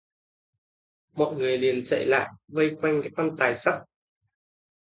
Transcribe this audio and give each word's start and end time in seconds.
Mọi 1.15 1.35
người 1.35 1.57
liền 1.57 1.83
chạy 1.85 2.05
lại 2.05 2.29
vây 2.47 2.75
quanh 2.81 3.01
cái 3.03 3.11
quan 3.15 3.35
tài 3.37 3.55
sắt 3.55 3.73